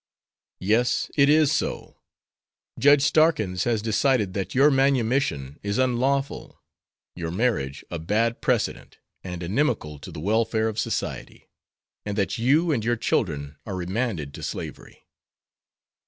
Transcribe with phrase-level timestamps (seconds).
[0.61, 1.99] "Yes; it is so.
[2.79, 6.59] Judge Starkins has decided that your manumission is unlawful;
[7.15, 11.51] your marriage a bad precedent, and inimical to the welfare of society;
[12.03, 15.05] and that you and your children are remanded to slavery."